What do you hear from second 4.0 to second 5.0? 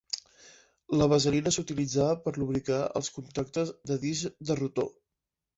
discs de rotor.